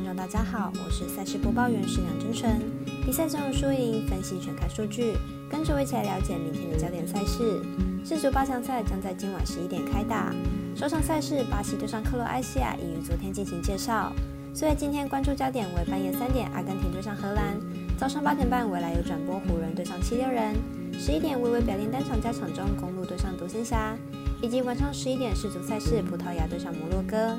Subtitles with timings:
[0.00, 2.58] 观众大家好，我是赛事播报员石梁真纯。
[3.04, 5.12] 比赛中有输赢，分析全看数据，
[5.50, 7.62] 跟着我一起来了解明天的焦点赛事。
[8.02, 10.34] 世足八强赛将在今晚十一点开打，
[10.74, 14.10] 首场赛事巴西对上克罗埃西亚已于昨天进行介绍，
[14.54, 17.60] 所以今天关注焦点为半夜三点阿根廷对上荷兰，
[17.98, 20.56] 早上八点半未来有转播湖人对上七六人，
[20.98, 23.94] 十一点微微表定单场加场中公路对上独行侠，
[24.40, 27.36] 以及晚上十一点世足赛事葡萄牙对上摩洛哥。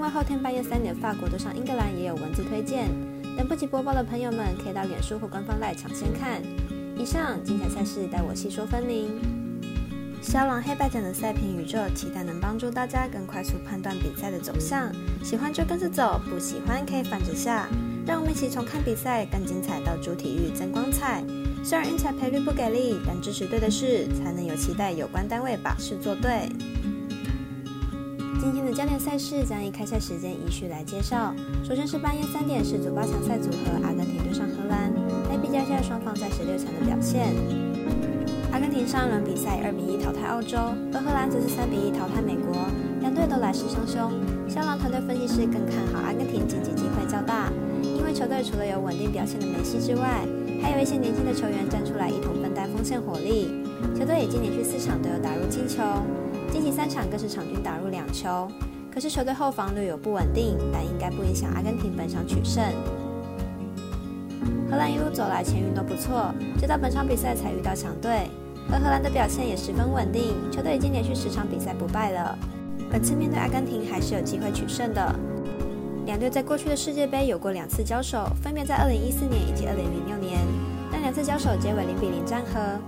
[0.00, 2.88] 另外，后天半夜三点，法国对上英格兰也有文字推荐。
[3.36, 6.40] 等不及播报的朋友们，可以到脸书或官方来抢先看。
[6.96, 9.10] 以上精彩赛事，带我细说分明。
[10.22, 14.90] 小朗黑白奖的赛评宇宙，期待能帮助大家更快速判断比赛的走向。
[15.22, 17.68] 喜欢就跟着走，不喜欢可以反着下。
[18.06, 21.22] 让我们一起从看比赛更精彩到主体育增光彩。
[21.62, 26.48] 虽然运彩赔率不给力，但支持对的事，才能有期待有关单位把事做对。
[28.40, 31.34] 今天的焦点赛事将以开赛时间依序来介绍。
[31.62, 34.90] 首先是半夜三点世足八强赛组合，阿根廷对上荷兰，
[35.28, 37.34] 来比较一下双方在十六强的表现。
[38.50, 40.56] 阿根廷上一轮比赛二比一淘汰澳洲，
[40.94, 42.56] 而荷兰则是三比一淘汰美国，
[43.00, 44.08] 两队都来势汹汹。
[44.50, 47.52] 香港团队分析师更看好阿根廷晋级机会较大，
[47.84, 50.26] 因为球队除了有稳定表现的梅西之外，
[50.60, 53.64] 还有一些年轻的球员站出来一同分担锋线火力。
[53.96, 55.80] 球队已经连续四场都有打入进球。
[56.50, 58.48] 近期三场更是场均打入两球，
[58.92, 62.64] 可是球队后防略有不稳定，但应该不影响阿根廷本场取胜。
[64.68, 68.28] 荷兰一路走来前运都不错，直到本场比赛才遇到强队，
[68.68, 72.36] 而荷兰的表现也十分稳定，球队已经连续十场比赛不败了。
[72.90, 75.14] 本次面对阿根廷还是有机会取胜的。
[76.06, 80.40] 两队在过去的世界杯有过两次交手，分别在二零一四年以及二零零六年，
[80.90, 82.78] 但两次交手皆为零比零战和。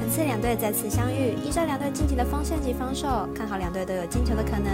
[0.00, 4.68] 本次两队再次相遇，依照两队近期的锋线及防守，看好两队都有进球的可能。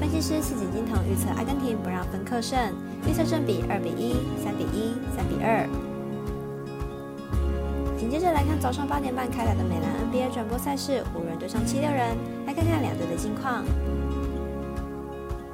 [0.00, 2.58] 分析师四井金童预测阿根廷不让分客胜，
[3.06, 5.68] 预测胜比二比一、三比一、三比二。
[7.98, 12.16] 紧接着来看早上八点半开打的美兰 NBA 转播赛事，湖人对上七六人，
[12.46, 13.64] 来看看两队的近况。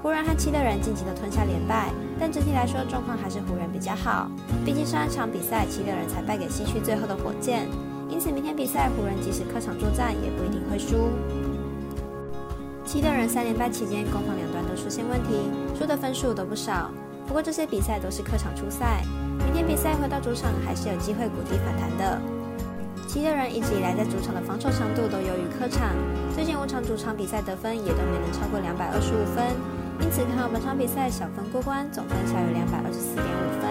[0.00, 4.30] 湖人和七六人近期都吞下连败，但整体来说状况还是湖人比较好，
[4.64, 7.66] 毕竟上一场比赛七六人才败给西区最后的火箭。
[8.08, 11.10] 因此，明天比赛湖人即使客场作战，也不一定会输。
[12.84, 16.90] 七六人三连败期间，攻防两端都出现问题，输的分数都不少。
[17.26, 19.02] 不过这些比赛都是客场出赛，
[19.44, 22.20] 明天比赛回到主场还是有机会谷底反弹的。
[23.08, 25.90] 七六人一直以来在主场的防守强度都优于客场，
[26.34, 29.44] 最近五场主场比赛得分也都没能超过两百二十五分，
[30.00, 33.68] 因此看好本场比赛小分过关，总分小于两百二十四点五分。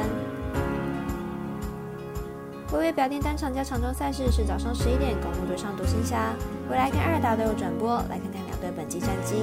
[2.73, 6.33] 微微表定单场加场中赛事是早上十一点，公路对上独行侠。
[6.69, 9.35] 未来跟二打都有转播，来看看两队本季战绩。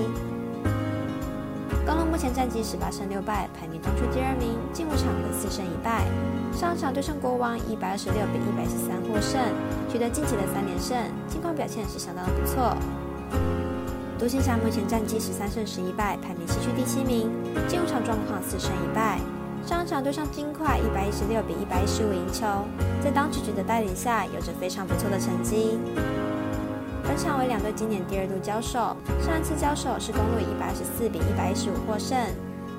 [1.86, 6.04] 公路目前战绩十八胜六败，排名东区第二名，近五场为四胜一败。
[6.52, 9.40] 上场对上国王一百二十六比一百十三获胜，
[9.90, 10.96] 取得近期的三连胜，
[11.26, 12.76] 近况表现是相当的不错。
[14.24, 17.30] 独行侠目前战绩十三胜十一败，排名西区第七名，
[17.68, 19.18] 近五场状况四胜一败。
[19.66, 22.46] 上场对上金块一百一十六比一百一十五赢球，
[23.04, 25.78] 在当局局的带领下，有着非常不错的成绩。
[27.02, 32.16] 本场为两队今年第二度交手，上一次交手是公路以一百二十四比一百一十五获胜。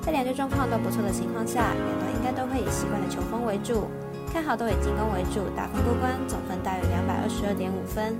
[0.01, 3.85] 在两队状况都不错的情况下，两队应该都会以习惯的球风为主，
[4.33, 8.17] 看好都以进攻为主，打分过关，总分大约两百二十二点五分。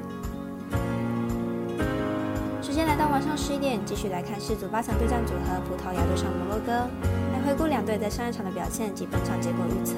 [3.16, 6.74] 晚上十一点，继续来看世足八强对战组合，葡萄牙对上摩洛哥。
[7.32, 9.96] 来回顾两队在上一场的表现及本场结果预测。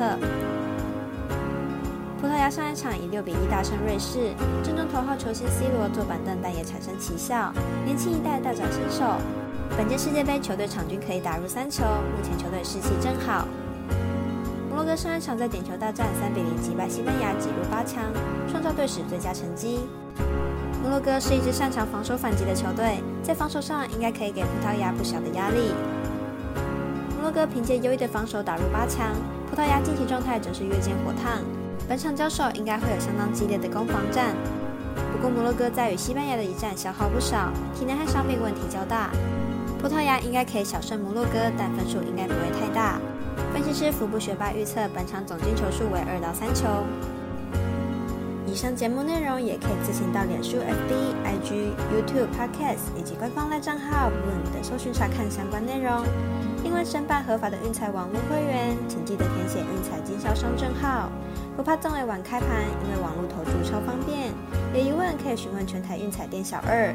[2.22, 7.52] 葡萄牙上一场以六比一大胜瑞士，正中头号球星 C 罗坐板凳，但也产生奇效，
[7.84, 9.04] 年轻一代大展身手。
[9.76, 13.48] 本届世界杯球队场均可以打入三球，目前球队士气正好。
[14.70, 18.14] 摩洛哥上一场在点球大战三比零击败西班牙，挤入八强，
[18.48, 19.80] 创造队史最佳成绩。
[20.88, 25.74] 摩洛哥是一支擅长防守反击的球队，在防守上应该可以给葡萄牙不小的压力。
[27.14, 29.12] 摩洛哥凭借优异的防守打入八强，
[29.52, 31.42] 葡萄牙近期状态则是越见火烫。
[31.90, 34.34] 本场交手应该会有相当激烈的攻防战。
[35.12, 39.10] 不过摩洛哥在与西班牙的一战消耗不少，体能和伤病问题较大。
[39.82, 42.98] 葡萄牙应该可以小胜摩洛哥，但分数应该不会太大。
[43.52, 46.66] 分析师福布学霸预测本场总进球数为二到三球。
[48.58, 56.04] 以上节目内容也可以自行到脸书、FB、IG、YouTube、Podcast 以及官方赖账号 Boom 等搜寻查看相关内容。
[56.64, 61.12] 另外，申办合法的运彩网络会员，请记得填写运彩经销商证号。
[61.56, 62.50] 不怕中尾晚开盘，
[62.84, 64.34] 因为网络投注超方便。
[64.74, 66.92] 有疑问可以询问全台运彩店小二。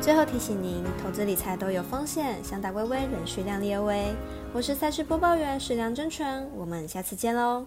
[0.00, 4.14] 最后提醒您，投资理财都有风险，想打微微仍需量力而为。
[4.54, 7.66] 我是赛事播报员史梁真纯，我们下次见喽。